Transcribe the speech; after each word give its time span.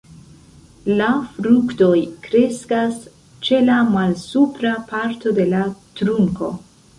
La 1.01 1.09
fruktoj 1.33 1.97
kreskas 2.23 2.97
ĉe 3.49 3.61
la 3.67 3.77
malsupra 3.91 4.73
parto 4.89 5.35
de 5.41 5.47
la 5.53 5.63
trunko. 6.03 6.51